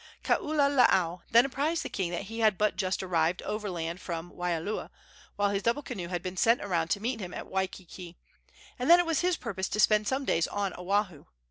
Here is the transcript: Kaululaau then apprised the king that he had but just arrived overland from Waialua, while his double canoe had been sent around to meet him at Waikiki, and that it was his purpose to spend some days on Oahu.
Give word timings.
Kaululaau 0.23 1.21
then 1.29 1.45
apprised 1.45 1.83
the 1.83 1.87
king 1.89 2.09
that 2.09 2.23
he 2.23 2.39
had 2.39 2.57
but 2.57 2.75
just 2.75 3.03
arrived 3.03 3.43
overland 3.43 4.01
from 4.01 4.31
Waialua, 4.31 4.89
while 5.35 5.49
his 5.51 5.61
double 5.61 5.83
canoe 5.83 6.07
had 6.07 6.23
been 6.23 6.35
sent 6.37 6.59
around 6.63 6.87
to 6.87 6.99
meet 6.99 7.19
him 7.19 7.35
at 7.35 7.45
Waikiki, 7.45 8.17
and 8.79 8.89
that 8.89 8.97
it 8.99 9.05
was 9.05 9.19
his 9.21 9.37
purpose 9.37 9.69
to 9.69 9.79
spend 9.79 10.07
some 10.07 10.25
days 10.25 10.47
on 10.47 10.73
Oahu. 10.75 11.25